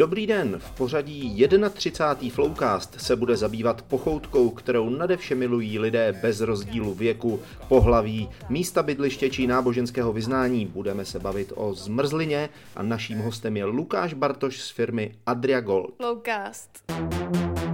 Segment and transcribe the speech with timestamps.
[0.00, 2.30] Dobrý den, v pořadí 31.
[2.34, 8.82] Flowcast se bude zabývat pochoutkou, kterou nade vše milují lidé bez rozdílu věku, pohlaví, místa
[8.82, 10.66] bydliště či náboženského vyznání.
[10.66, 15.94] Budeme se bavit o zmrzlině a naším hostem je Lukáš Bartoš z firmy Adria Gold.
[15.96, 16.70] Flowcast.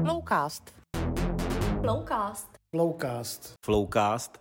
[0.03, 0.75] Flowcast.
[1.81, 2.49] Flowcast.
[2.77, 3.57] Flowcast.
[3.67, 4.39] Flowcast.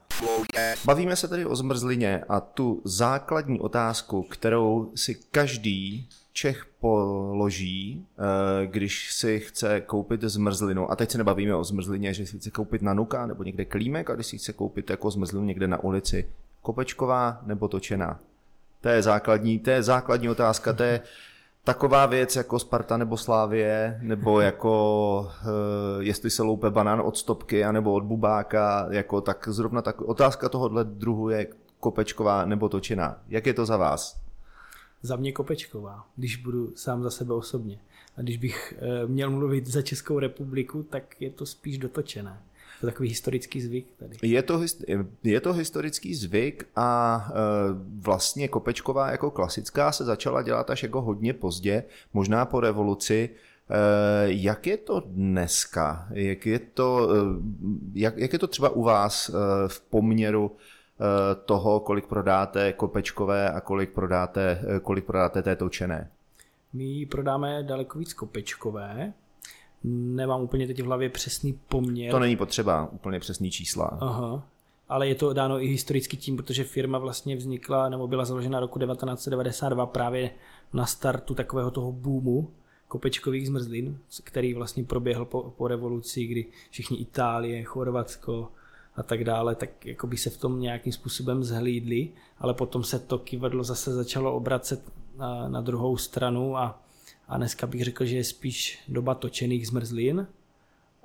[0.85, 8.67] Bavíme se tedy o zmrzlině a tu základní otázku, kterou si každý Čech položí, eh,
[8.67, 12.81] když si chce koupit zmrzlinu, a teď se nebavíme o zmrzlině, že si chce koupit
[12.81, 16.29] na nuka nebo někde klímek, a když si chce koupit jako zmrzlinu někde na ulici,
[16.61, 18.19] kopečková nebo točená.
[18.81, 21.01] To je základní, to je základní otázka, to je
[21.63, 27.65] taková věc jako Sparta nebo Slávie, nebo jako uh, jestli se loupe banán od stopky,
[27.65, 31.47] anebo od bubáka, jako tak zrovna tak otázka tohohle druhu je
[31.79, 33.17] kopečková nebo točená.
[33.27, 34.24] Jak je to za vás?
[35.05, 37.79] Za mě Kopečková, když budu sám za sebe osobně.
[38.17, 42.41] A když bych e, měl mluvit za Českou republiku, tak je to spíš dotočené.
[42.79, 44.17] To je takový historický zvyk tady.
[44.21, 44.61] Je to,
[45.23, 47.33] je to historický zvyk a e,
[47.99, 53.29] vlastně Kopečková jako klasická se začala dělat až jako hodně pozdě, možná po revoluci.
[53.29, 53.77] E,
[54.25, 56.07] jak je to dneska?
[56.11, 57.09] Jak je to,
[57.93, 59.31] jak, jak je to třeba u vás
[59.67, 60.74] v poměru Eh,
[61.45, 66.11] toho, kolik prodáte kopečkové a kolik prodáte, eh, kolik prodáte té točené?
[66.73, 69.13] My prodáme daleko víc kopečkové.
[69.83, 72.11] Nemám úplně teď v hlavě přesný poměr.
[72.11, 73.97] To není potřeba, úplně přesný čísla.
[74.01, 74.43] Aha.
[74.89, 78.79] Ale je to dáno i historicky tím, protože firma vlastně vznikla nebo byla založena roku
[78.79, 80.31] 1992 právě
[80.73, 82.49] na startu takového toho boomu
[82.87, 88.51] kopečkových zmrzlin, který vlastně proběhl po, po revoluci, kdy všichni Itálie, Chorvatsko,
[88.97, 92.99] a tak dále, tak jako by se v tom nějakým způsobem zhlídli, ale potom se
[92.99, 96.81] to kivadlo zase začalo obracet na, na druhou stranu a,
[97.27, 100.27] a dneska bych řekl, že je spíš doba točených zmrzlin,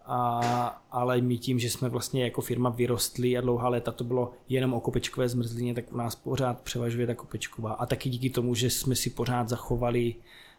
[0.06, 4.32] a, ale my tím, že jsme vlastně jako firma vyrostli a dlouhá léta to bylo
[4.48, 7.72] jenom o kopečkové zmrzlině, tak u nás pořád převažuje ta kopečková.
[7.72, 10.14] A taky díky tomu, že jsme si pořád zachovali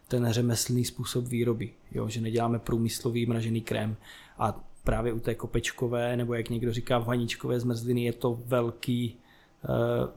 [0.08, 3.96] ten řemeslný způsob výroby, jo, že neděláme průmyslový mražený krém.
[4.38, 9.16] A právě u té kopečkové, nebo jak někdo říká vaničkové zmrzliny, je to velký,
[9.68, 10.08] uh,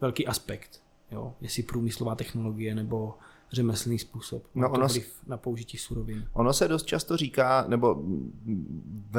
[0.00, 0.82] velký aspekt.
[1.10, 1.34] Jo?
[1.40, 3.14] Jestli průmyslová technologie nebo
[3.52, 4.42] řemeslný způsob.
[4.54, 6.28] No ono, vliv na použití surovin.
[6.32, 8.02] Ono se dost často říká, nebo
[9.10, 9.18] v,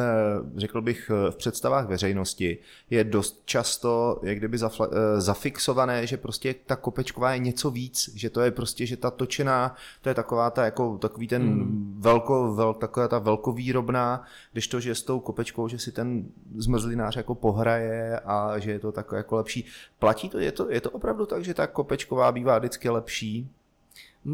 [0.55, 2.57] řekl bych v představách veřejnosti,
[2.89, 8.09] je dost často jak kdyby zafla, eh, zafixované, že prostě ta kopečková je něco víc,
[8.15, 11.95] že to je prostě, že ta točená, to je taková ta jako takový ten hmm.
[11.99, 17.15] velko, vel, taková ta velkovýrobná, když to, že s tou kopečkou, že si ten zmrzlinář
[17.15, 19.65] jako pohraje a že je to takové jako lepší.
[19.99, 23.49] Platí to, je to, je to opravdu tak, že ta kopečková bývá vždycky lepší?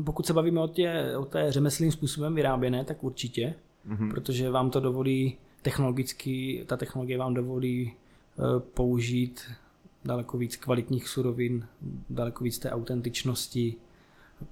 [0.05, 3.53] Pokud se bavíme o, tě, o té řemeslným způsobem vyráběné, tak určitě,
[3.87, 4.11] mm-hmm.
[4.11, 7.93] protože vám to dovolí technologicky, ta technologie vám dovolí
[8.35, 9.51] uh, použít
[10.05, 11.67] daleko víc kvalitních surovin,
[12.09, 13.75] daleko víc té autentičnosti,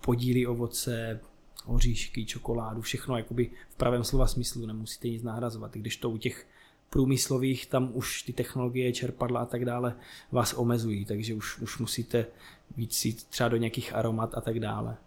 [0.05, 1.19] podíly ovoce,
[1.65, 5.73] oříšky, čokoládu, všechno jakoby v pravém slova smyslu, nemusíte nic nahrazovat.
[5.73, 6.47] Když to u těch
[6.89, 9.95] průmyslových, tam už ty technologie, čerpadla a tak dále
[10.31, 12.25] vás omezují, takže už, už musíte
[12.77, 14.97] víc jít třeba do nějakých aromat a tak dále.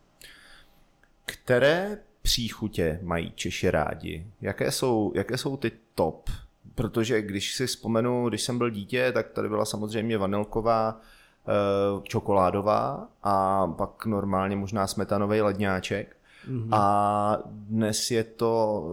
[1.44, 4.26] Které příchutě mají Češi rádi?
[4.40, 6.30] Jaké jsou, jaké jsou ty top?
[6.74, 13.08] Protože když si vzpomenu, když jsem byl dítě, tak tady byla samozřejmě vanilková, eh, čokoládová
[13.22, 16.16] a pak normálně možná smetanový ledňáček.
[16.48, 16.68] Mm-hmm.
[16.72, 18.84] A dnes je to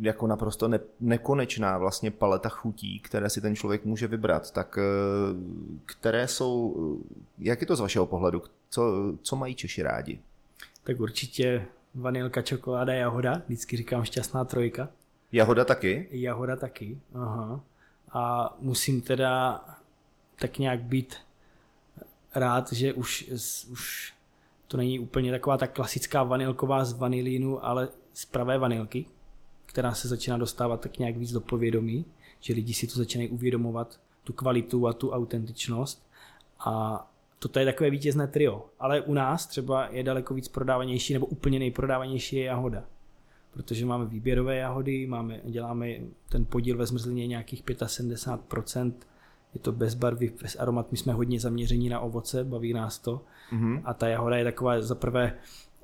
[0.00, 4.50] jako naprosto ne, nekonečná vlastně paleta chutí, které si ten člověk může vybrat.
[4.50, 4.82] Tak eh,
[5.86, 6.76] které jsou,
[7.38, 8.42] jak je to z vašeho pohledu?
[8.70, 10.20] Co, co mají Češi rádi?
[10.84, 13.42] Tak určitě vanilka, čokoláda, jahoda.
[13.46, 14.88] Vždycky říkám šťastná trojka.
[15.32, 16.08] Jahoda taky?
[16.10, 17.60] Jahoda taky, aha.
[18.12, 19.64] A musím teda
[20.38, 21.16] tak nějak být
[22.34, 23.30] rád, že už,
[23.70, 24.14] už
[24.68, 29.06] to není úplně taková ta klasická vanilková z vanilínu, ale z pravé vanilky,
[29.66, 32.04] která se začíná dostávat tak nějak víc do povědomí,
[32.40, 36.06] že lidi si to začínají uvědomovat, tu kvalitu a tu autentičnost.
[36.58, 37.06] A
[37.42, 38.66] toto je takové vítězné trio.
[38.78, 42.84] Ale u nás třeba je daleko víc prodávanější, nebo úplně nejprodávanější je jahoda.
[43.50, 45.88] Protože máme výběrové jahody, máme, děláme
[46.28, 48.92] ten podíl ve zmrzlině nějakých 75%,
[49.54, 53.24] je to bez barvy, bez aromat, my jsme hodně zaměření na ovoce, baví nás to.
[53.52, 53.82] Mm-hmm.
[53.84, 55.34] A ta jahoda je taková za prvé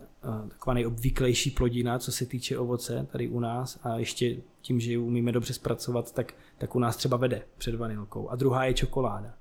[0.01, 4.91] eh, taková nejobvyklejší plodina, co se týče ovoce tady u nás a ještě tím, že
[4.91, 8.29] ji umíme dobře zpracovat, tak, tak u nás třeba vede před vanilkou.
[8.29, 9.35] A druhá je čokoláda.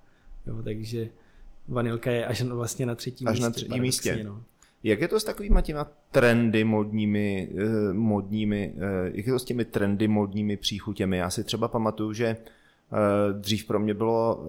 [0.45, 1.09] Jo, takže
[1.67, 3.43] vanilka je až vlastně na třetím až místě.
[3.43, 4.23] na třetím místě.
[4.23, 4.43] No.
[4.83, 9.43] Jak je to s takovými těma trendy modními, eh, modními, eh, jak je to s
[9.43, 11.17] těmi trendy modními příchutěmi?
[11.17, 12.37] Já si třeba pamatuju, že eh,
[13.33, 14.45] dřív pro mě bylo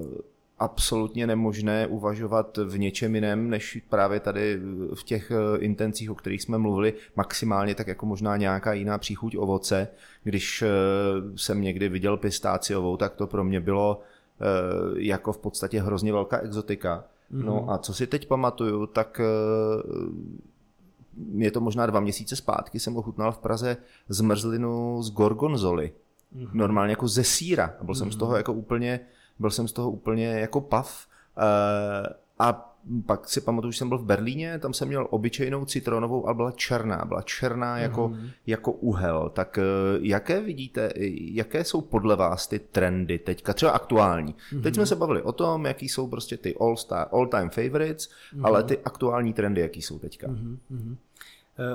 [0.59, 4.61] absolutně nemožné uvažovat v něčem jiném, než právě tady
[4.95, 9.89] v těch intencích, o kterých jsme mluvili, maximálně tak jako možná nějaká jiná příchuť ovoce.
[10.25, 10.65] Když
[11.37, 14.03] jsem někdy viděl pistáciovou, tak to pro mě bylo
[14.97, 17.05] jako v podstatě hrozně velká exotika.
[17.33, 17.45] Mm-hmm.
[17.45, 19.21] No a co si teď pamatuju, tak
[21.35, 23.77] je to možná dva měsíce zpátky, jsem ochutnal v Praze
[24.09, 25.93] zmrzlinu z gorgonzoly.
[26.37, 26.51] Mm-hmm.
[26.53, 27.75] Normálně jako ze síra.
[27.83, 27.99] Byl mm-hmm.
[27.99, 29.01] jsem z toho jako úplně,
[29.39, 31.07] byl jsem z toho úplně jako pav.
[31.37, 32.07] Uh,
[32.39, 36.35] a pak si pamatuju, že jsem byl v Berlíně, tam jsem měl obyčejnou citronovou, ale
[36.35, 38.31] byla černá, byla černá jako, mm-hmm.
[38.47, 39.31] jako uhel.
[39.35, 39.63] Tak eh,
[40.01, 40.91] jaké vidíte,
[41.21, 44.35] jaké jsou podle vás ty trendy teďka, třeba aktuální?
[44.35, 44.63] Mm-hmm.
[44.63, 48.09] Teď jsme se bavili o tom, jaký jsou prostě ty all, star, all time favorites,
[48.09, 48.47] mm-hmm.
[48.47, 50.27] ale ty aktuální trendy, jaký jsou teďka?
[50.27, 50.97] Mm-hmm.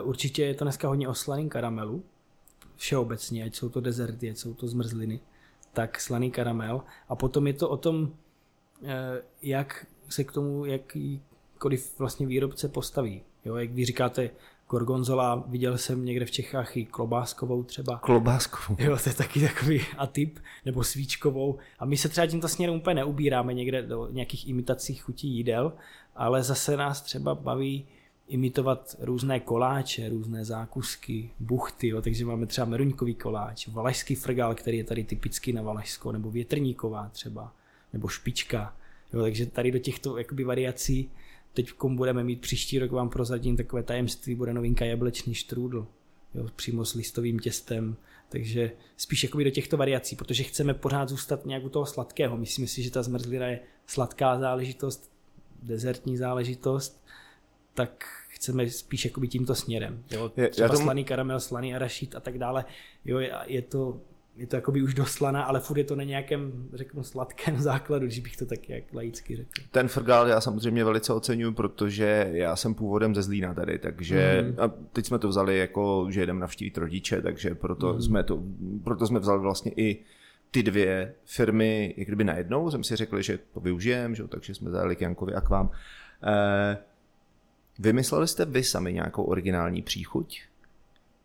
[0.03, 2.03] Určitě je to dneska hodně o slaným karamelu,
[2.75, 5.19] všeobecně, ať jsou to dezerty, ať jsou to zmrzliny,
[5.73, 6.81] tak slaný karamel.
[7.09, 8.11] A potom je to o tom,
[8.83, 13.21] eh, jak se k tomu jakýkoliv vlastně výrobce postaví.
[13.45, 14.29] Jo, jak vy říkáte,
[14.69, 17.97] gorgonzola, viděl jsem někde v Čechách i klobáskovou třeba.
[17.97, 18.77] Klobáskovou.
[18.79, 21.57] Jo, to je taky takový atyp, nebo svíčkovou.
[21.79, 25.73] A my se třeba tímto směrem úplně neubíráme někde do nějakých imitací chutí jídel,
[26.15, 27.85] ale zase nás třeba baví
[28.27, 34.77] imitovat různé koláče, různé zákusky, buchty, jo, takže máme třeba meruňkový koláč, valašský frgal, který
[34.77, 37.53] je tady typický na Valašsko, nebo větrníková třeba,
[37.93, 38.75] nebo špička.
[39.13, 41.11] Jo, takže tady do těchto jakoby variací
[41.53, 45.87] teď budeme mít příští rok, vám prozadím takové tajemství, bude novinka jablečný štrůdl,
[46.35, 47.95] jo, přímo s listovým těstem,
[48.29, 52.37] takže spíš jakoby do těchto variací, protože chceme pořád zůstat nějak u toho sladkého.
[52.37, 55.11] Myslím si, že ta zmrzlina je sladká záležitost,
[55.63, 57.03] dezertní záležitost,
[57.73, 60.03] tak chceme spíš jakoby tímto směrem.
[60.11, 60.31] Jo?
[60.49, 60.81] Třeba tomu...
[60.81, 62.65] slaný karamel, slaný arašít a tak dále.
[63.05, 64.01] Jo, je to
[64.37, 68.19] je to jakoby už doslaná, ale furt je to na nějakém, řeknu, sladkém základu, když
[68.19, 69.49] bych to tak jak laicky řekl.
[69.71, 74.59] Ten frgál já samozřejmě velice oceňuji, protože já jsem původem ze Zlína tady, takže mm.
[74.59, 78.01] a teď jsme to vzali jako, že jedeme navštívit rodiče, takže proto, mm.
[78.01, 78.43] jsme to,
[78.83, 79.99] proto jsme vzali vlastně i
[80.51, 84.71] ty dvě firmy jak kdyby najednou, jsme si řekli, že to využijeme, že, takže jsme
[84.71, 85.71] zajeli k Jankovi a k vám.
[86.23, 86.77] Eh,
[87.79, 90.41] vymysleli jste vy sami nějakou originální příchuť?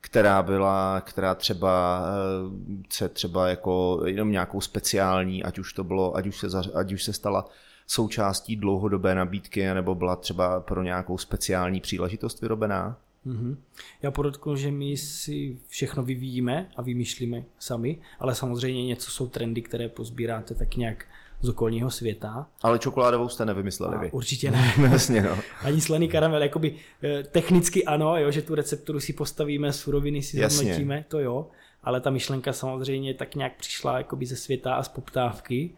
[0.00, 6.16] Která byla, která třeba eh, se třeba jako jenom nějakou speciální, ať už to bylo,
[6.16, 7.48] ať už se, ať už se stala
[7.86, 12.96] součástí dlouhodobé nabídky, nebo byla třeba pro nějakou speciální příležitost vyrobená?
[13.26, 13.56] Mm-hmm.
[14.02, 19.62] Já podotknu, že my si všechno vyvíjíme a vymýšlíme sami, ale samozřejmě něco jsou trendy,
[19.62, 21.06] které pozbíráte tak nějak
[21.40, 22.46] z okolního světa.
[22.62, 24.10] Ale čokoládovou jste nevymysleli a vy.
[24.10, 24.74] Určitě ne.
[24.90, 25.38] Jasně, no.
[25.62, 30.48] Ani slaný karamel, jakoby eh, technicky ano, jo, že tu recepturu si postavíme, suroviny si
[30.48, 31.46] zhodnotíme, to jo,
[31.82, 35.70] ale ta myšlenka samozřejmě tak nějak přišla jakoby ze světa a z poptávky,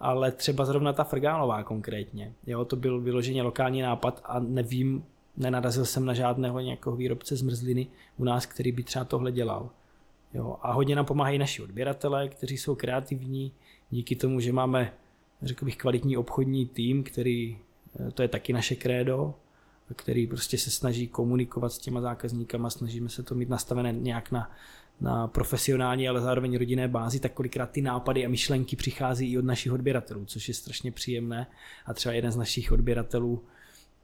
[0.00, 5.04] ale třeba zrovna ta frgálová konkrétně, jo, to byl vyloženě lokální nápad a nevím,
[5.36, 7.86] nenarazil jsem na žádného nějakého výrobce zmrzliny
[8.16, 9.70] u nás, který by třeba tohle dělal.
[10.34, 13.52] Jo, a hodně nám pomáhají naši odběratelé, kteří jsou kreativní,
[13.90, 14.92] díky tomu, že máme
[15.42, 17.58] řekl bych, kvalitní obchodní tým, který,
[18.00, 19.34] eh, to je taky naše krédo,
[19.96, 24.50] který prostě se snaží komunikovat s těma zákazníkama, snažíme se to mít nastavené nějak na,
[25.00, 29.44] na profesionální, ale zároveň rodinné bázi, tak kolikrát ty nápady a myšlenky přichází i od
[29.44, 31.46] našich odběratelů, což je strašně příjemné.
[31.86, 33.42] A třeba jeden z našich odběratelů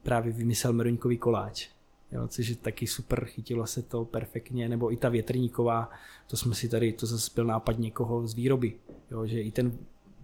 [0.03, 1.67] právě vymyslel meruňkový koláč.
[2.11, 5.89] Jo, což je taky super, chytilo se to perfektně, nebo i ta větrníková,
[6.27, 8.73] to jsme si tady, to zase byl nápad někoho z výroby,
[9.11, 9.77] jo, že i ten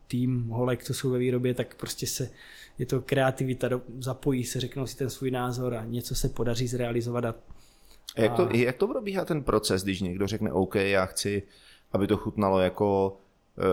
[0.10, 2.30] tým holek, co jsou ve výrobě, tak prostě se,
[2.78, 7.26] je to kreativita, zapojí se, řeknou si ten svůj názor a něco se podaří zrealizovat.
[7.26, 7.36] A,
[8.16, 11.44] a jak, to, jak to probíhá ten proces, když někdo řekne OK, já chci,
[11.92, 13.18] aby to chutnalo jako,
[13.58, 13.64] eh,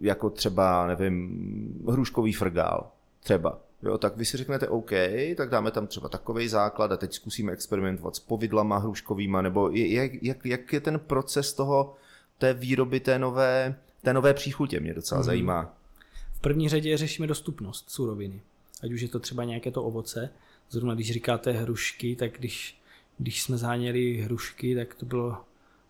[0.00, 3.58] jako třeba, nevím, hruškový frgál, třeba.
[3.82, 4.90] Jo, tak vy si řeknete OK,
[5.36, 10.22] tak dáme tam třeba takový základ a teď zkusíme experimentovat s povidlama hruškovýma, nebo jak,
[10.22, 11.94] jak, jak je ten proces toho,
[12.38, 15.24] té výroby té nové, té nové příchutě mě docela mm.
[15.24, 15.76] zajímá.
[16.32, 18.40] V první řadě řešíme dostupnost suroviny.
[18.82, 20.30] Ať už je to třeba nějaké to ovoce.
[20.70, 22.80] Zrovna když říkáte hrušky, tak když,
[23.18, 25.36] když jsme záněli hrušky, tak to bylo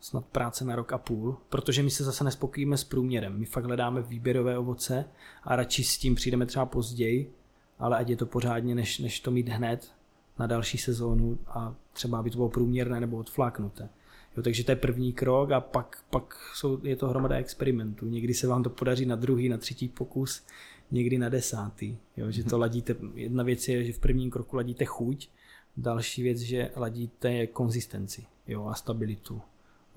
[0.00, 3.38] snad práce na rok a půl, protože my se zase nespokojíme s průměrem.
[3.38, 5.04] My fakt hledáme výběrové ovoce
[5.42, 7.32] a radši s tím přijdeme třeba později,
[7.78, 9.92] ale ať je to pořádně, než, než to mít hned
[10.38, 13.88] na další sezónu a třeba aby to bylo průměrné nebo odfláknuté.
[14.36, 18.06] Jo, takže to je první krok a pak, pak jsou, je to hromada experimentů.
[18.06, 20.42] Někdy se vám to podaří na druhý, na třetí pokus,
[20.90, 21.96] někdy na desátý.
[22.16, 25.28] Jo, že to ladíte, jedna věc je, že v prvním kroku ladíte chuť,
[25.76, 29.40] Další věc, že ladíte konzistenci jo, a stabilitu.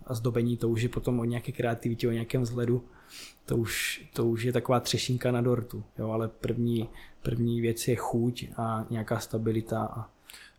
[0.05, 2.85] A zdobení to už je potom o nějaké kreativitě, o nějakém vzhledu.
[3.45, 6.89] To už, to už je taková třešinka na dortu, jo, ale první,
[7.21, 10.09] první věc je chuť a nějaká stabilita a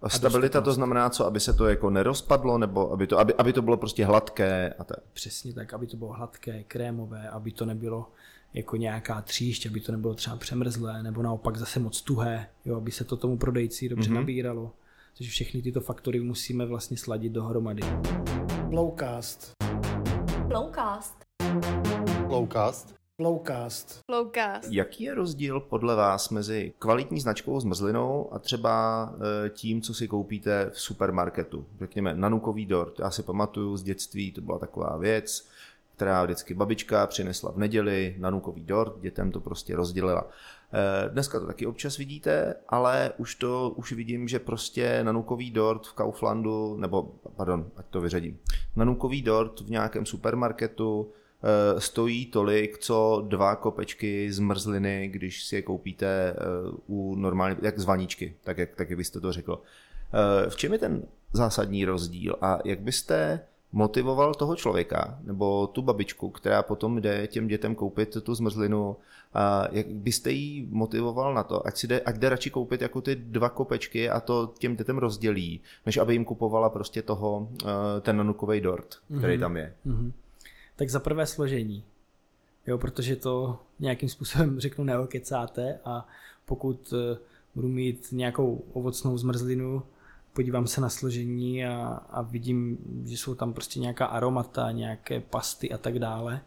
[0.02, 3.52] a stabilita to znamená co, aby se to jako nerozpadlo, nebo aby to, aby, aby
[3.52, 4.98] to bylo prostě hladké a tak?
[5.12, 8.10] Přesně tak, aby to bylo hladké, krémové, aby to nebylo
[8.54, 12.90] jako nějaká tříšť, aby to nebylo třeba přemrzlé, nebo naopak zase moc tuhé, jo, aby
[12.90, 14.14] se to tomu prodejci dobře mm-hmm.
[14.14, 14.72] nabíralo.
[15.16, 17.82] Takže všechny tyto faktory musíme vlastně sladit dohromady.
[18.70, 19.52] Lowcast.
[20.50, 21.24] Lowcast.
[22.28, 23.03] Lowcast.
[23.18, 24.00] Lowcast.
[24.11, 24.73] Lowcast.
[24.73, 29.14] Jaký je rozdíl podle vás mezi kvalitní značkou zmrzlinou a třeba
[29.47, 31.66] e, tím, co si koupíte v supermarketu?
[31.78, 32.99] Řekněme nanukový dort.
[32.99, 35.49] Já si pamatuju z dětství, to byla taková věc,
[35.97, 40.26] která vždycky babička přinesla v neděli nanukový dort, dětem to prostě rozdělila.
[40.73, 45.87] E, dneska to taky občas vidíte, ale už to už vidím, že prostě nanukový dort
[45.87, 48.38] v Kauflandu, nebo pardon, ať to vyřadím,
[48.76, 51.12] nanukový dort v nějakém supermarketu
[51.78, 56.34] stojí tolik, co dva kopečky zmrzliny, když si je koupíte eh,
[56.86, 59.62] u normální, jak z vaničky, tak jak, tak jak byste to řekl.
[59.64, 63.40] Eh, v čem je ten zásadní rozdíl a jak byste
[63.72, 68.96] motivoval toho člověka nebo tu babičku, která potom jde těm dětem koupit tu zmrzlinu,
[69.34, 73.00] a jak byste jí motivoval na to, ať, si jde, ať jde radši koupit jako
[73.00, 77.48] ty dva kopečky a to těm dětem rozdělí, než aby jim kupovala prostě toho,
[78.00, 79.40] ten nanukový dort, který mm-hmm.
[79.40, 79.74] tam je.
[79.86, 80.12] Mm-hmm
[80.76, 81.84] tak za prvé složení.
[82.66, 86.06] Jo, protože to nějakým způsobem řeknu neokecáte a
[86.44, 87.18] pokud eh,
[87.54, 89.82] budu mít nějakou ovocnou zmrzlinu,
[90.32, 95.72] podívám se na složení a, a vidím, že jsou tam prostě nějaká aromata, nějaké pasty
[95.72, 96.40] a tak dále,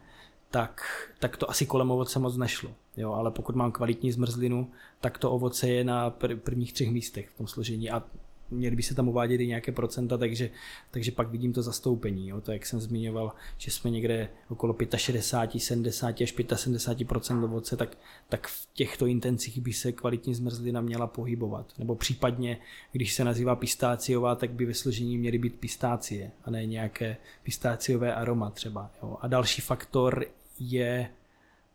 [0.50, 0.82] tak,
[1.18, 2.70] tak to asi kolem ovoce moc nešlo.
[2.96, 4.70] Jo, ale pokud mám kvalitní zmrzlinu,
[5.00, 8.02] tak to ovoce je na prvních třech místech v tom složení a
[8.50, 10.50] měly by se tam uvádět i nějaké procenta, takže,
[10.90, 12.28] takže pak vidím to zastoupení.
[12.28, 12.40] Jo.
[12.40, 18.46] To, jak jsem zmiňoval, že jsme někde okolo 65, 70 až 75% ovoce, tak, tak
[18.46, 21.72] v těchto intencích by se kvalitní zmrzlina měla pohybovat.
[21.78, 22.58] Nebo případně,
[22.92, 28.14] když se nazývá pistáciová, tak by ve složení měly být pistácie a ne nějaké pistáciové
[28.14, 28.90] aroma třeba.
[29.02, 29.16] Jo.
[29.20, 30.26] A další faktor
[30.58, 31.10] je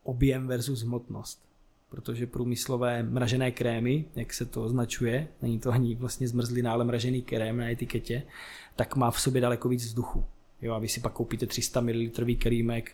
[0.04, 1.53] objem versus hmotnost
[1.94, 7.22] protože průmyslové mražené krémy, jak se to označuje, není to ani vlastně zmrzlina, ale mražený
[7.22, 8.24] krém na etiketě,
[8.76, 10.26] tak má v sobě daleko víc vzduchu.
[10.62, 12.92] Jo, a vy si pak koupíte 300 ml krémek,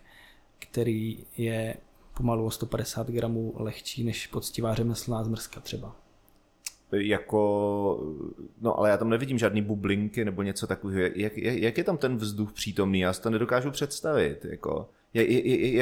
[0.59, 1.75] který je
[2.17, 5.95] pomalu o 150 gramů lehčí než poctivá řemeslná zmrzka třeba.
[6.91, 7.39] Jako,
[8.61, 10.99] no ale já tam nevidím žádný bublinky nebo něco takového.
[10.99, 12.99] Jak, jak, jak je tam ten vzduch přítomný?
[12.99, 14.45] Já si to nedokážu představit.
[14.45, 14.89] Jako.
[15.13, 15.27] Jak,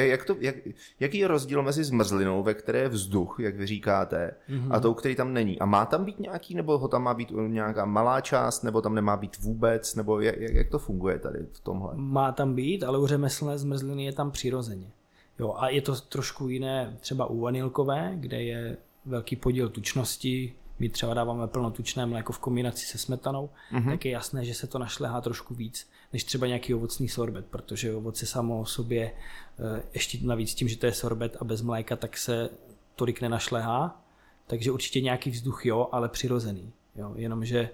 [0.08, 0.56] jak to, jak,
[1.00, 4.68] jaký je rozdíl mezi zmrzlinou, ve které je vzduch, jak vy říkáte, mm-hmm.
[4.70, 5.58] a tou, který tam není?
[5.58, 8.94] A má tam být nějaký, nebo ho tam má být nějaká malá část, nebo tam
[8.94, 11.92] nemá být vůbec, nebo jak, jak to funguje tady v tomhle?
[11.94, 14.90] Má tam být, ale u řemeslné zmrzliny je tam přirozeně.
[15.38, 20.88] Jo, a je to trošku jiné třeba u vanilkové, kde je velký podíl tučnosti, my
[20.88, 23.90] třeba dáváme plnotučné mléko v kombinaci se smetanou, mm-hmm.
[23.90, 27.94] tak je jasné, že se to našlehá trošku víc než třeba nějaký ovocný sorbet, protože
[27.94, 29.12] ovoce samo o sobě,
[29.58, 32.50] eh, ještě navíc tím, že to je sorbet a bez mléka, tak se
[32.96, 34.04] tolik nenašlehá,
[34.46, 36.72] takže určitě nějaký vzduch jo, ale přirozený.
[36.96, 37.70] Jo, jenomže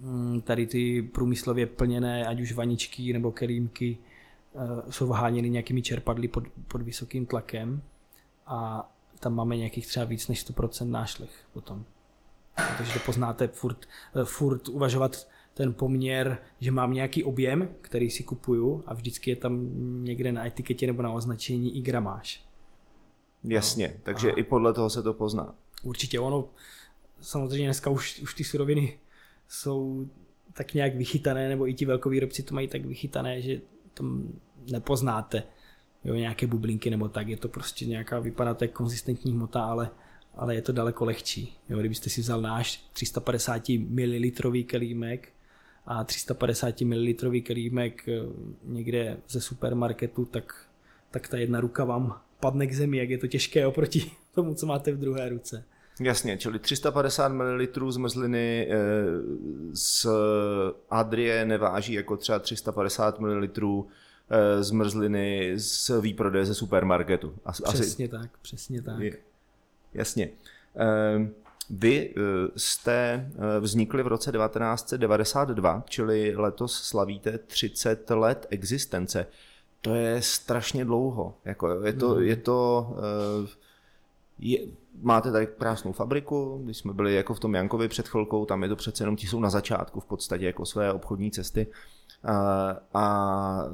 [0.00, 3.98] mm, tady ty průmyslově plněné, ať už vaničky nebo kelímky,
[4.54, 7.82] eh, jsou vháněny nějakými čerpadly pod, pod vysokým tlakem
[8.46, 11.84] a tam máme nějakých třeba víc než 100% nášlech potom.
[12.54, 18.22] Takže to poznáte furt, eh, furt uvažovat ten poměr, že mám nějaký objem, který si
[18.22, 19.68] kupuju a vždycky je tam
[20.04, 22.44] někde na etiketě nebo na označení i gramáž.
[23.44, 24.00] Jasně, no.
[24.02, 25.54] takže a i podle toho se to pozná.
[25.82, 26.48] Určitě ono,
[27.20, 28.98] samozřejmě dneska už, už ty suroviny
[29.48, 30.08] jsou
[30.52, 33.60] tak nějak vychytané, nebo i ti velkovýrobci to mají tak vychytané, že
[33.94, 34.28] tam
[34.70, 35.42] nepoznáte
[36.04, 39.90] jo, nějaké bublinky nebo tak, je to prostě nějaká, vypadá to konzistentní hmota, ale
[40.36, 41.56] ale je to daleko lehčí.
[41.68, 44.30] Jo, kdybyste si vzal náš 350 ml
[44.66, 45.28] kelímek
[45.86, 48.12] a 350 ml kelímek eh,
[48.64, 50.66] někde ze supermarketu, tak,
[51.10, 54.66] tak ta jedna ruka vám padne k zemi, jak je to těžké oproti tomu, co
[54.66, 55.64] máte v druhé ruce.
[56.00, 58.76] Jasně, čili 350 ml zmrzliny eh,
[59.72, 60.06] z
[60.90, 63.48] Adrie neváží jako třeba 350 ml
[64.30, 67.34] eh, zmrzliny z výprodeje ze supermarketu.
[67.44, 69.00] Asi, přesně tak, přesně tak.
[69.00, 69.16] Je,
[69.94, 70.30] jasně.
[70.74, 71.34] Ehm,
[71.70, 72.20] vy eh,
[72.56, 79.26] jste eh, vznikli v roce 1992, čili letos slavíte 30 let existence.
[79.80, 81.34] To je strašně dlouho.
[81.44, 82.22] Jako, je to, mm.
[82.22, 83.48] je to uh,
[84.38, 84.58] je,
[85.02, 88.68] máte tady krásnou fabriku, když jsme byli jako v tom Jankovi před chvilkou, tam je
[88.68, 91.66] to přece jenom, ti jsou na začátku v podstatě jako své obchodní cesty
[92.24, 93.64] a, a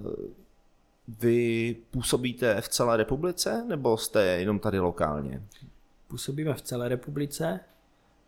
[1.09, 5.43] vy působíte v celé republice nebo jste jenom tady lokálně?
[6.11, 7.61] Působíme v celé republice,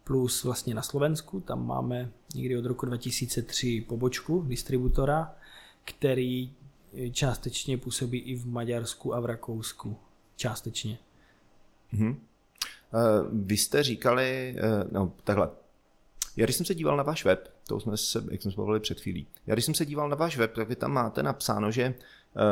[0.04, 5.34] plus vlastně na Slovensku, tam máme někdy od roku 2003 pobočku distributora,
[5.84, 6.52] který
[7.12, 9.96] částečně působí i v Maďarsku a v Rakousku.
[10.36, 10.98] Částečně.
[11.92, 12.20] Mhm.
[12.94, 15.50] Eh, Vy jste říkali, eh, no takhle,
[16.36, 18.80] já když jsem se díval na váš web, to jsme se, jak jsme se bavili
[18.80, 21.70] před chvílí, já když jsem se díval na váš web, tak vy tam máte napsáno,
[21.70, 22.42] že uh,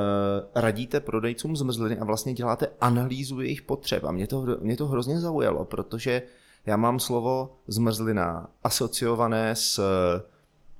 [0.54, 4.04] radíte prodejcům zmrzliny a vlastně děláte analýzu jejich potřeb.
[4.04, 6.22] A mě to, mě to hrozně zaujalo, protože
[6.66, 9.80] já mám slovo zmrzlina asociované s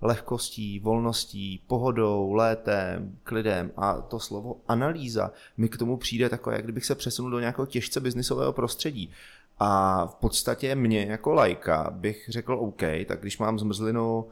[0.02, 3.72] lehkostí, volností, pohodou, létem, klidem.
[3.76, 7.66] A to slovo analýza mi k tomu přijde takové, jak kdybych se přesunul do nějakého
[7.66, 9.10] těžce biznisového prostředí.
[9.62, 14.24] A v podstatě mě jako lajka bych řekl OK, tak když mám zmrzlinu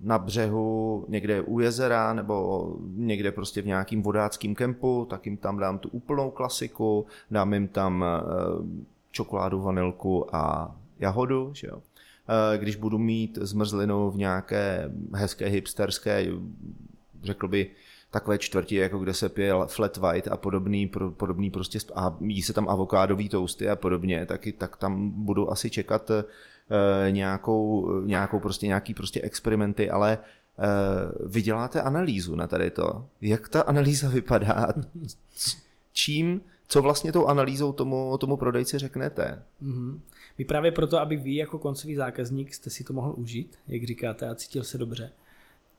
[0.00, 5.58] na břehu někde u jezera nebo někde prostě v nějakým vodáckým kempu, tak jim tam
[5.58, 8.22] dám tu úplnou klasiku, dám jim tam eh,
[9.10, 11.82] čokoládu, vanilku a jahodu, že jo.
[12.28, 16.26] Eh, Když budu mít zmrzlinu v nějaké hezké hipsterské,
[17.22, 17.70] řekl by,
[18.10, 22.42] takové čtvrti, jako kde se pije flat white a podobný, pro- podobný prostě a jí
[22.42, 26.24] se tam avokádový toasty a podobně, tak, tak tam budu asi čekat e,
[27.10, 30.18] nějakou, nějakou prostě nějaký prostě experimenty, ale e,
[31.26, 33.06] vy děláte analýzu na tady to.
[33.20, 34.68] Jak ta analýza vypadá?
[35.92, 39.42] Čím, co vlastně tou analýzou tomu, tomu prodejci řeknete?
[39.60, 40.00] Mhm.
[40.38, 44.28] My právě proto, aby vy jako koncový zákazník jste si to mohl užít, jak říkáte,
[44.28, 45.12] a cítil se dobře,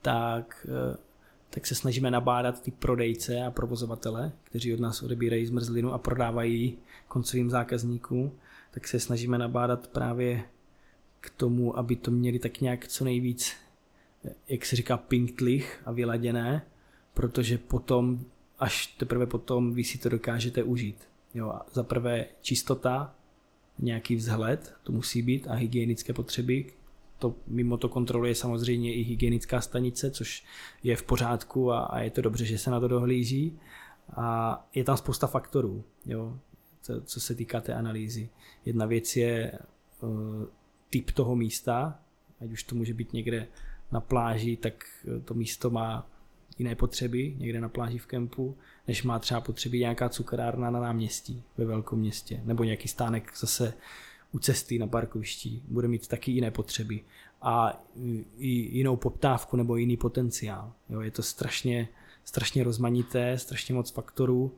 [0.02, 1.09] tak, eh,
[1.50, 6.78] tak se snažíme nabádat ty prodejce a provozovatele, kteří od nás odebírají zmrzlinu a prodávají
[7.08, 8.32] koncovým zákazníkům,
[8.72, 10.44] tak se snažíme nabádat právě
[11.22, 13.56] k tomu, aby to měli tak nějak co nejvíc,
[14.48, 16.66] jak se říká, pinktlich a vyladěné,
[17.14, 18.20] protože potom,
[18.60, 20.98] až teprve potom vy si to dokážete užít.
[21.34, 23.16] Jo, za prvé čistota,
[23.80, 26.66] nějaký vzhled, to musí být, a hygienické potřeby.
[27.20, 30.44] To, mimo to kontroluje samozřejmě i hygienická stanice, což
[30.84, 33.60] je v pořádku a, a je to dobře, že se na to dohlíží.
[34.16, 36.40] A je tam spousta faktorů, jo,
[36.82, 38.30] co, co se týká té analýzy.
[38.66, 39.52] Jedna věc je
[40.02, 40.10] uh,
[40.90, 42.00] typ toho místa,
[42.42, 43.48] ať už to může být někde
[43.92, 46.10] na pláži, tak eh, to místo má
[46.58, 51.44] jiné potřeby, někde na pláži v kempu, než má třeba potřeby nějaká cukrárna na náměstí
[51.58, 53.74] ve velkém městě, nebo nějaký stánek zase
[54.32, 57.02] u cesty na parkovišti, bude mít taky jiné potřeby
[57.42, 57.84] a
[58.38, 60.74] i jinou poptávku nebo jiný potenciál.
[60.90, 61.88] Jo, je to strašně,
[62.26, 64.56] strašně rozmanité, strašně moc faktorů.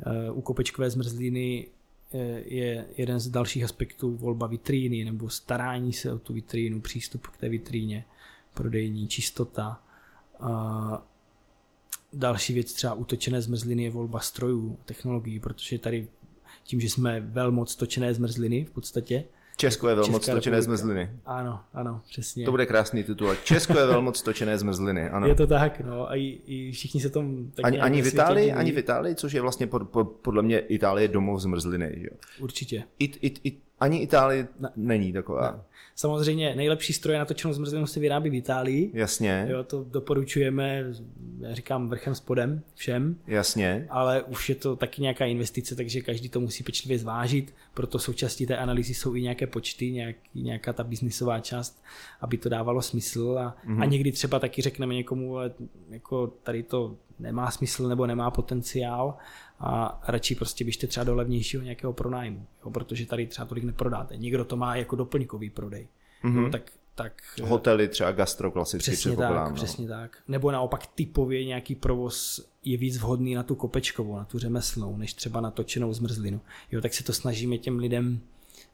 [0.00, 1.68] Eh, U kopečkové zmrzliny
[2.12, 7.26] eh, je jeden z dalších aspektů volba vitríny nebo starání se o tu vitrínu, přístup
[7.26, 8.04] k té vitríně,
[8.54, 9.80] prodejní, čistota.
[12.12, 16.08] Další věc třeba utočené zmrzliny je volba strojů, technologií, protože tady
[16.64, 19.24] tím, že jsme velmoc točené zmrzliny v podstatě.
[19.56, 20.76] Česko je velmoc Česká točené republika.
[20.76, 21.10] zmrzliny.
[21.26, 22.44] Ano, ano, přesně.
[22.44, 23.34] To bude krásný titul.
[23.44, 25.26] Česko je velmoc točené zmrzliny, ano.
[25.26, 28.52] Je to tak, no a i, i všichni se tom tak Ani, ani, v Itálii,
[28.52, 31.92] ani v Itálii, což je vlastně pod, pod, podle mě Itálie domov zmrzliny.
[31.96, 32.06] Že?
[32.10, 32.16] jo.
[32.40, 32.84] Určitě.
[32.98, 34.68] It, it, it, ani Itálie Ne.
[34.76, 35.50] není taková.
[35.50, 35.62] Ne.
[35.96, 38.90] Samozřejmě nejlepší stroje na točenou zmrzlinu se vyrábí v Itálii.
[38.94, 40.84] Jasně, Jo, to doporučujeme,
[41.40, 43.86] já říkám vrchem spodem všem, jasně.
[43.90, 48.46] ale už je to taky nějaká investice, takže každý to musí pečlivě zvážit, proto součástí
[48.46, 51.82] té analýzy jsou i nějaké počty, nějaký, nějaká ta biznisová část,
[52.20, 53.82] aby to dávalo smysl a, mm-hmm.
[53.82, 55.50] a někdy třeba taky řekneme někomu, ale
[55.90, 59.14] jako tady to nemá smysl nebo nemá potenciál
[59.60, 64.16] a radši prostě běžte třeba do levnějšího nějakého pronájmu, jo, protože tady třeba tolik neprodáte.
[64.16, 65.88] Někdo to má jako doplňkový prodej,
[66.24, 66.42] mm-hmm.
[66.42, 69.54] jo, tak, tak Hotely třeba gastro klasicky Přesně tak, no.
[69.54, 70.18] přesně tak.
[70.28, 75.14] Nebo naopak typově nějaký provoz je víc vhodný na tu kopečkovou, na tu řemeslnou, než
[75.14, 76.40] třeba na točenou zmrzlinu.
[76.72, 78.20] Jo, tak se to snažíme těm lidem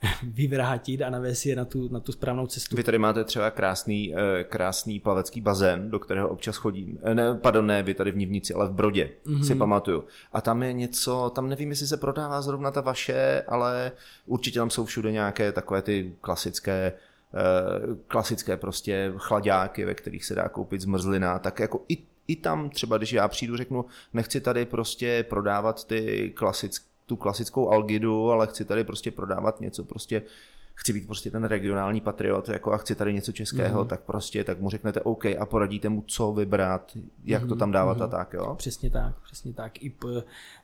[0.23, 2.77] vyvrátit a navést je na tu, na tu správnou cestu.
[2.77, 6.99] Vy tady máte třeba krásný, eh, krásný plavecký bazén, do kterého občas chodím.
[7.03, 9.37] Eh, Ne, pardon, ne, vy tady v Nivnici, ale v Brodě, Mhm.
[9.37, 9.47] mm-hmm.
[9.47, 10.05] si pamatuju.
[10.33, 13.93] A tam je něco, tam nevím, jestli se prodává zrovna ta vaše, ale
[14.27, 16.93] určitě tam jsou všude nějaké takové ty klasické
[17.35, 22.71] eh, klasické prostě chladáky, ve kterých se dá koupit zmrzlina, tak jako i, i tam
[22.71, 28.47] třeba, když já přijdu, řeknu, nechci tady prostě prodávat ty klasické tu klasickou algidu, ale
[28.47, 30.23] chci tady prostě prodávat něco prostě
[30.75, 33.89] chci být prostě ten regionální patriot jako a chci tady něco českého, mm.
[33.89, 37.49] tak prostě tak mu řeknete OK a poradíte mu, co vybrat, jak mm.
[37.49, 38.03] to tam dávat mm.
[38.03, 38.55] a tak, jo?
[38.55, 39.83] Přesně tak, přesně tak.
[39.83, 40.09] I p,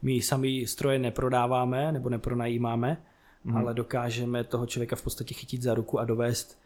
[0.03, 3.03] my sami stroje neprodáváme nebo nepronajímáme,
[3.45, 3.57] mm.
[3.57, 6.59] ale dokážeme toho člověka v podstatě chytit za ruku a dovést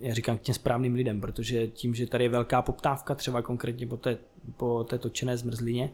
[0.00, 3.86] já říkám k těm správným lidem, protože tím, že tady je velká poptávka, třeba konkrétně
[3.86, 4.18] po té,
[4.56, 5.90] po té točené zmrzlině,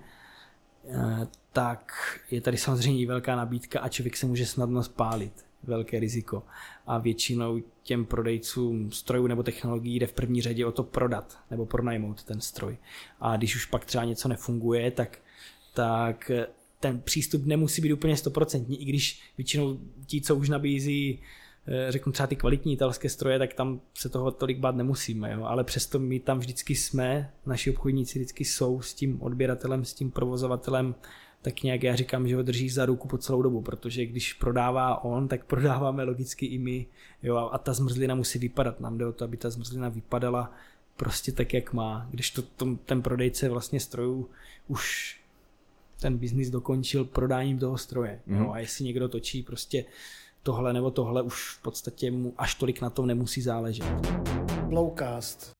[0.89, 1.93] eh, tak
[2.31, 5.33] je tady samozřejmě velká nabídka a člověk se může snadno spálit.
[5.62, 6.43] Velké riziko.
[6.87, 11.67] A většinou těm prodejcům strojů nebo technologií jde v první řadě o to prodat nebo
[11.67, 12.77] pronajmout ten stroj.
[13.21, 15.19] A když už pak třeba něco nefunguje, tak,
[15.75, 16.31] tak
[16.81, 21.21] ten přístup nemusí být úplně stoprocentní, i když většinou ti, co už nabízí
[21.67, 25.45] Eh, řeknu třeba ty kvalitní italské stroje, tak tam se toho tolik bát nemusíme, jo?
[25.45, 30.11] ale přesto my tam vždycky jsme, naši obchodníci vždycky jsou s tím odběratelem, s tím
[30.11, 30.95] provozovatelem,
[31.44, 35.04] tak nějak já říkám, že ho drží za ruku po celou dobu, protože když prodává
[35.04, 36.87] on, tak prodáváme logicky i my
[37.22, 37.37] jo?
[37.37, 40.52] a ta zmrzlina musí vypadat, nám jde o to, aby ta zmrzlina vypadala
[40.96, 44.28] prostě tak, jak má, když to, to ten prodejce vlastně strojů
[44.68, 45.16] už
[46.00, 48.20] ten biznis dokončil prodáním toho stroje.
[48.26, 48.38] Mm.
[48.38, 48.52] Jo?
[48.52, 49.85] A jestli někdo točí prostě
[50.42, 53.87] tohle nebo tohle už v podstatě mu až tolik na tom nemusí záležet.
[54.62, 55.52] Blowcast.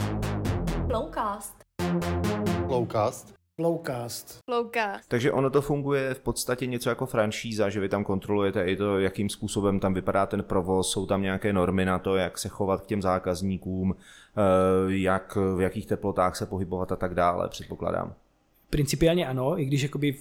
[0.87, 1.55] Flowcast.
[3.57, 4.41] Flowcast.
[4.45, 5.09] Flowcast.
[5.09, 8.99] Takže ono to funguje v podstatě něco jako franšíza, že vy tam kontrolujete i to,
[8.99, 12.81] jakým způsobem tam vypadá ten provoz, jsou tam nějaké normy na to, jak se chovat
[12.81, 14.41] k těm zákazníkům, eh,
[14.87, 18.15] jak, v jakých teplotách se pohybovat a tak dále, předpokládám.
[18.71, 20.17] Principiálně ano, i když jakoby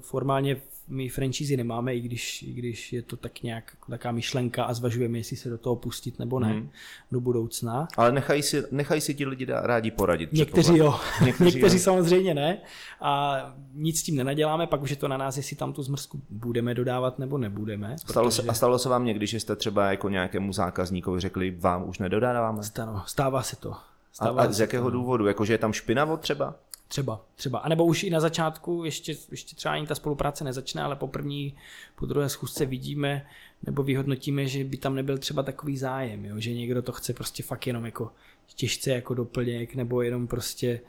[0.00, 4.74] formálně my franchise nemáme, i když, i když je to tak nějak taká myšlenka a
[4.74, 6.70] zvažujeme, jestli se do toho pustit nebo ne hmm.
[7.12, 7.88] do budoucna.
[7.96, 10.32] Ale nechají si, nechají si ti lidi rádi poradit.
[10.38, 12.58] Někteří jo, někteří, někteří samozřejmě ne
[13.00, 13.42] a
[13.74, 16.74] nic s tím nenaděláme, pak už je to na nás, jestli tam tu zmrzku budeme
[16.74, 17.96] dodávat nebo nebudeme.
[17.98, 18.42] Stalo protože...
[18.42, 21.98] se, a stalo se vám někdy, že jste třeba jako nějakému zákazníkovi řekli, vám už
[21.98, 22.62] nedodáváme?
[22.62, 23.74] Stano, stává se to.
[24.12, 24.90] Stává a, a z jakého to.
[24.90, 25.26] důvodu?
[25.26, 26.54] Jakože je tam špinavo třeba?
[26.88, 27.58] Třeba, třeba.
[27.58, 31.08] A nebo už i na začátku, ještě, ještě třeba ani ta spolupráce nezačne, ale po
[31.08, 31.54] první,
[31.94, 33.26] po druhé schůzce vidíme
[33.62, 36.34] nebo vyhodnotíme, že by tam nebyl třeba takový zájem, jo?
[36.38, 38.10] že někdo to chce prostě fakt jenom jako
[38.54, 40.80] těžce jako doplněk, nebo jenom prostě,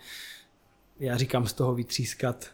[1.00, 2.52] já říkám, z toho vytřískat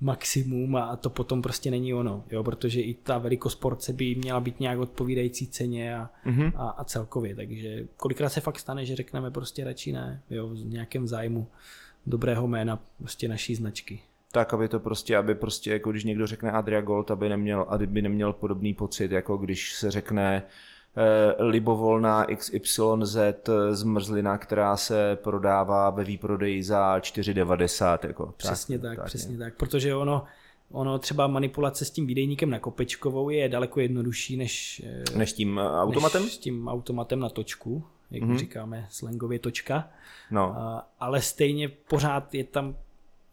[0.00, 2.44] maximum a to potom prostě není ono, jo?
[2.44, 6.52] protože i ta velikost porce by měla být nějak odpovídající ceně a, mm-hmm.
[6.56, 10.64] a, a celkově, takže kolikrát se fakt stane, že řekneme prostě radši ne, jo, v
[10.64, 11.48] nějakém zájmu
[12.06, 14.00] dobrého jména prostě naší značky.
[14.32, 18.02] Tak, aby to prostě, aby prostě, jako když někdo řekne Adria Gold, aby neměl, aby
[18.02, 20.42] neměl podobný pocit, jako když se řekne
[20.96, 23.16] eh, libovolná XYZ
[23.70, 27.98] zmrzlina, která se prodává ve výprodeji za 4,90.
[28.06, 30.24] Jako, přesně tak, tak, tak přesně tak, protože ono,
[30.70, 35.58] ono třeba manipulace s tím výdejníkem na kopečkovou je daleko jednodušší než, eh, než tím
[35.58, 36.22] automatem?
[36.22, 38.38] Než s tím automatem na točku jak mm-hmm.
[38.38, 39.88] říkáme slangově točka.
[40.30, 40.58] No.
[40.58, 42.76] A, ale stejně pořád je tam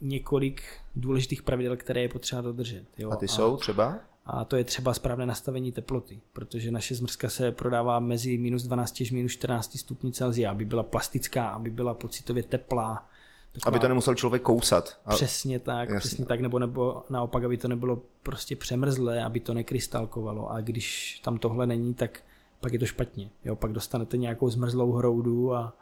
[0.01, 0.63] několik
[0.95, 2.85] důležitých pravidel, které je potřeba dodržet.
[2.97, 3.11] Jo?
[3.11, 3.99] A ty a, jsou třeba?
[4.25, 9.01] A to je třeba správné nastavení teploty, protože naše zmrzka se prodává mezi minus 12
[9.01, 13.07] až minus 14 stupňů Celsia, aby byla plastická, aby byla pocitově teplá.
[13.51, 13.67] Taková...
[13.67, 14.99] Aby to nemusel člověk kousat.
[15.05, 15.15] A...
[15.15, 15.99] Přesně tak, Jasně.
[15.99, 20.51] přesně tak, nebo, nebo naopak, aby to nebylo prostě přemrzlé, aby to nekrystalkovalo.
[20.51, 22.19] A když tam tohle není, tak
[22.61, 23.29] pak je to špatně.
[23.45, 25.77] Jo, pak dostanete nějakou zmrzlou hroudu a,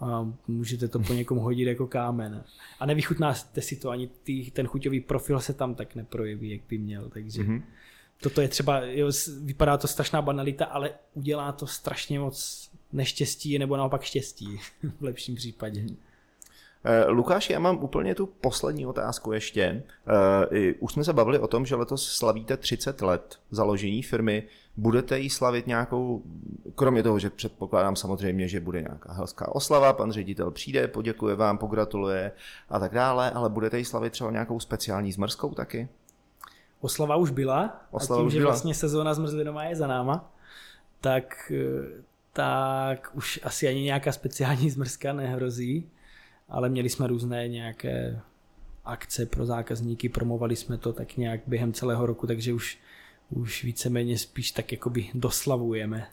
[0.00, 2.44] a můžete to po někom hodit jako kámen.
[2.80, 6.78] A nevychutnáte si to, ani tý, ten chuťový profil se tam tak neprojeví, jak by
[6.78, 7.08] měl.
[7.08, 7.62] Takže mm-hmm.
[8.20, 9.10] toto je třeba, jo,
[9.42, 14.58] vypadá to strašná banalita, ale udělá to strašně moc neštěstí nebo naopak štěstí
[15.00, 15.86] v lepším případě.
[16.84, 19.82] Eh, Lukáš, já mám úplně tu poslední otázku ještě.
[20.52, 24.42] Eh, už jsme se bavili o tom, že letos slavíte 30 let založení firmy.
[24.76, 26.22] Budete jí slavit nějakou,
[26.74, 31.58] kromě toho, že předpokládám samozřejmě, že bude nějaká helská oslava, pan ředitel přijde, poděkuje vám,
[31.58, 32.32] pogratuluje
[32.68, 35.88] a tak dále, ale budete jí slavit třeba nějakou speciální zmrzkou taky?
[36.80, 38.50] Oslava už byla Oslava a tím, už že byla.
[38.50, 40.32] vlastně sezóna zmrzlinová je za náma,
[41.00, 45.90] tak, eh, tak už asi ani nějaká speciální zmrzka nehrozí
[46.48, 48.20] ale měli jsme různé nějaké
[48.84, 52.78] akce pro zákazníky, promovali jsme to tak nějak během celého roku, takže už,
[53.30, 56.06] už víceméně spíš tak jakoby doslavujeme.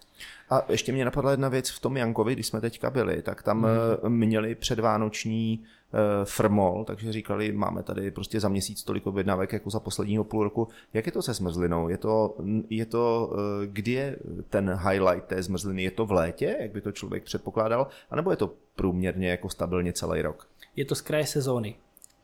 [0.49, 3.67] A ještě mě napadla jedna věc v tom Jankovi, když jsme teďka byli, tak tam
[4.03, 4.17] mm.
[4.17, 9.79] měli předvánoční Eh, frmol, takže říkali, máme tady prostě za měsíc tolik objednávek jako za
[9.79, 10.67] posledního půl roku.
[10.93, 11.89] Jak je to se zmrzlinou?
[11.89, 12.37] Je to,
[12.69, 14.17] je to eh, kdy je
[14.49, 15.83] ten highlight té zmrzliny?
[15.83, 19.93] Je to v létě, jak by to člověk předpokládal, anebo je to průměrně jako stabilně
[19.93, 20.47] celý rok?
[20.75, 21.75] Je to z kraje sezóny.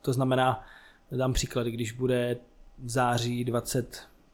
[0.02, 0.64] To znamená,
[1.12, 2.36] dám příklad, když bude
[2.78, 3.44] v září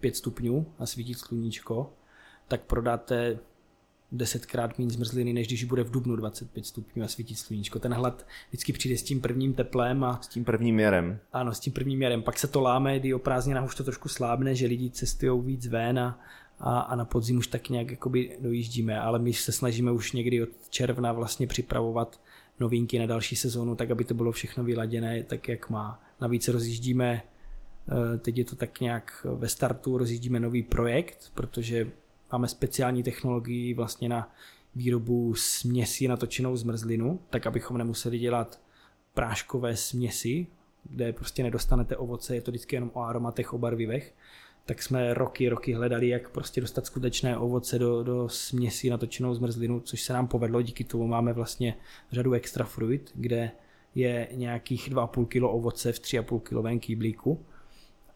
[0.00, 1.92] 25 stupňů a svítí sluníčko,
[2.48, 3.38] tak prodáte
[4.12, 7.78] desetkrát méně zmrzliny, než když bude v dubnu 25 stupňů a svítí sluníčko.
[7.78, 11.18] Ten hlad vždycky přijde s tím prvním teplem a s tím prvním jarem.
[11.32, 12.22] Ano, s tím prvním jarem.
[12.22, 15.66] Pak se to láme, kdy o prázdninách už to trošku slábne, že lidi cestují víc
[15.66, 16.20] ven a,
[16.60, 20.42] a, a na podzim už tak nějak jakoby dojíždíme, ale my se snažíme už někdy
[20.42, 22.20] od června vlastně připravovat
[22.60, 26.02] novinky na další sezónu, tak aby to bylo všechno vyladěné tak, jak má.
[26.20, 27.22] Navíc rozjíždíme,
[28.18, 31.90] teď je to tak nějak ve startu, rozjíždíme nový projekt, protože
[32.32, 34.32] máme speciální technologii vlastně na
[34.74, 38.60] výrobu směsí natočenou zmrzlinu, tak abychom nemuseli dělat
[39.14, 40.46] práškové směsi,
[40.84, 44.14] kde prostě nedostanete ovoce, je to vždycky jenom o aromatech, o barvivech,
[44.66, 49.80] tak jsme roky, roky hledali, jak prostě dostat skutečné ovoce do, do směsi natočenou zmrzlinu,
[49.80, 51.74] což se nám povedlo, díky tomu máme vlastně
[52.12, 53.50] řadu extra fruit, kde
[53.94, 57.44] je nějakých 2,5 kg ovoce v 3,5 kg kýblíku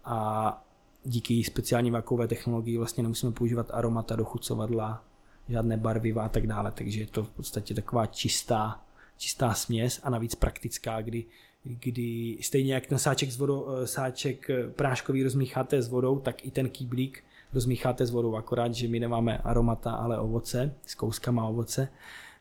[0.04, 0.64] a
[1.04, 5.04] díky speciální vakové technologii vlastně nemusíme používat aromata, dochucovadla,
[5.48, 8.82] žádné barviva a tak dále, takže je to v podstatě taková čistá,
[9.16, 11.24] čistá směs a navíc praktická, kdy
[11.64, 16.44] kdy stejně jak ten sáček, s vodou, eh, sáček eh, práškový rozmícháte s vodou, tak
[16.44, 21.48] i ten kýblík rozmícháte s vodou, akorát, že my nemáme aromata, ale ovoce, s kouskama
[21.48, 21.88] ovoce.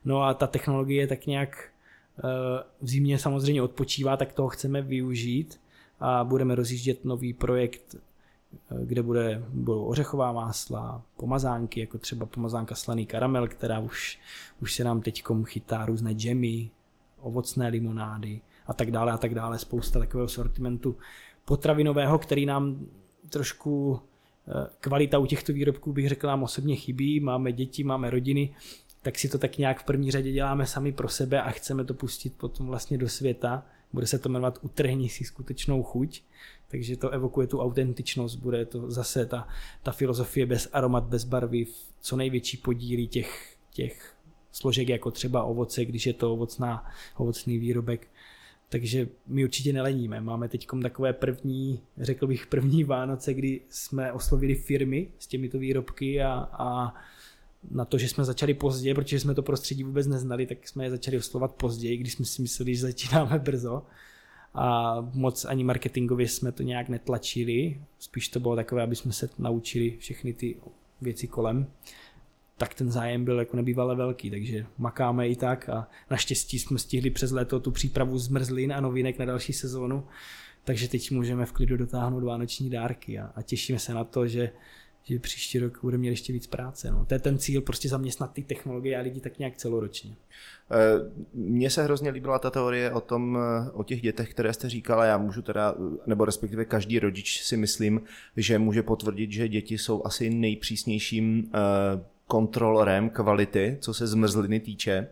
[0.04, 1.68] No a ta technologie tak nějak
[2.18, 2.22] eh,
[2.80, 5.60] v zimě samozřejmě odpočívá, tak toho chceme využít
[6.02, 7.96] a budeme rozjíždět nový projekt,
[8.84, 14.18] kde bude, budou ořechová másla, pomazánky, jako třeba pomazánka slaný karamel, která už,
[14.60, 16.70] už se nám teď chytá různé džemy,
[17.20, 19.58] ovocné limonády, a tak dále a tak dále.
[19.58, 20.96] Spousta takového sortimentu
[21.44, 22.86] potravinového, který nám
[23.28, 24.00] trošku
[24.48, 28.54] eh, kvalita u těchto výrobků bych řekl nám osobně chybí, máme děti, máme rodiny,
[29.02, 31.94] tak si to tak nějak v první řadě děláme sami pro sebe a chceme to
[31.94, 33.62] pustit potom vlastně do světa.
[33.92, 36.22] Bude se to jmenovat Utrhni si skutečnou chuť,
[36.68, 39.48] takže to evokuje tu autentičnost, bude to zase ta,
[39.82, 41.66] ta filozofie bez aromat, bez barvy,
[42.00, 44.14] co největší podíly těch, těch
[44.52, 48.08] složek, jako třeba ovoce, když je to ovocná, ovocný výrobek,
[48.68, 50.20] takže my určitě neleníme.
[50.20, 56.22] Máme teď takové první, řekl bych první Vánoce, kdy jsme oslovili firmy s těmito výrobky
[56.22, 56.94] a, a
[57.70, 60.90] na to, že jsme začali pozdě, protože jsme to prostředí vůbec neznali, tak jsme je
[60.90, 63.82] začali oslovat později, když jsme si mysleli, že začínáme brzo.
[64.54, 69.28] A moc ani marketingově jsme to nějak netlačili, spíš to bylo takové, aby jsme se
[69.38, 70.56] naučili všechny ty
[71.00, 71.66] věci kolem.
[72.56, 75.68] Tak ten zájem byl jako nebývalé velký, takže makáme i tak.
[75.68, 80.04] A naštěstí jsme stihli přes léto tu přípravu zmrzlin a novinek na další sezónu,
[80.64, 84.50] takže teď můžeme v klidu dotáhnout vánoční dárky a, a těšíme se na to, že
[85.04, 86.90] že příští rok bude mít ještě víc práce.
[86.90, 87.04] No.
[87.04, 90.16] To je ten cíl, prostě zaměstnat ty technologie a lidi tak nějak celoročně.
[90.70, 94.68] Eh, mně se hrozně líbila ta teorie o tom, eh, o těch dětech, které jste
[94.68, 95.74] říkala, já můžu teda,
[96.06, 98.00] nebo respektive každý rodič si myslím,
[98.36, 101.58] že může potvrdit, že děti jsou asi nejpřísnějším eh,
[102.26, 105.08] kontrolorem kvality, co se zmrzliny týče.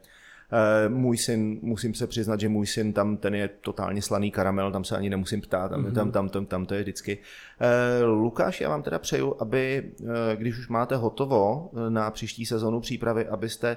[0.53, 4.73] Eh, můj syn, musím se přiznat, že můj syn tam, ten je totálně slaný karamel,
[4.73, 5.93] tam se ani nemusím ptát, tam, mm-hmm.
[5.93, 7.19] tam, tam, tam, tam to je vždycky.
[7.61, 12.81] Eh, Lukáš, já vám teda přeju, aby, eh, když už máte hotovo na příští sezonu
[12.81, 13.77] přípravy, abyste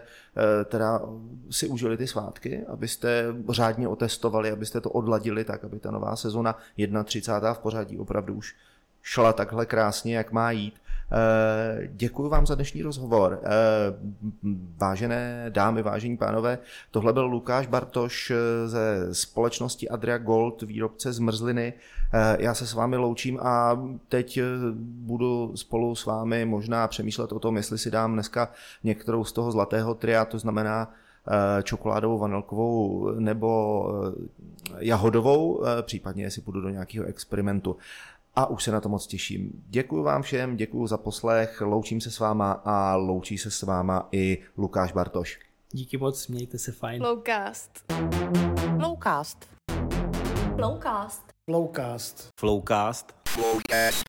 [0.65, 1.01] teda
[1.49, 6.57] si užili ty svátky, abyste řádně otestovali, abyste to odladili tak, aby ta nová sezona
[7.03, 7.53] 31.
[7.53, 8.55] v pořadí opravdu už
[9.01, 10.75] šla takhle krásně, jak má jít.
[11.13, 13.39] Eh, děkuji vám za dnešní rozhovor.
[13.43, 13.49] Eh,
[14.77, 16.57] vážené dámy, vážení pánové,
[16.91, 21.73] tohle byl Lukáš Bartoš eh, ze společnosti Adria Gold, výrobce zmrzliny.
[22.39, 24.39] Já se s vámi loučím a teď
[24.77, 28.51] budu spolu s vámi možná přemýšlet o tom, jestli si dám dneska
[28.83, 30.91] některou z toho zlatého tria, to znamená
[31.63, 33.85] čokoládovou, vanilkovou nebo
[34.77, 37.77] jahodovou, případně jestli půjdu do nějakého experimentu
[38.35, 39.51] a už se na to moc těším.
[39.67, 44.07] Děkuji vám všem, děkuji za poslech, loučím se s váma a loučí se s váma
[44.11, 45.39] i Lukáš Bartoš.
[45.71, 47.01] Díky moc, mějte se fajn.
[47.01, 47.71] Flowcast.
[48.77, 49.45] Flowcast.
[50.55, 51.23] Flowcast.
[51.45, 52.29] Flowcast.
[52.39, 53.13] Flowcast.
[53.29, 54.03] Flowcast.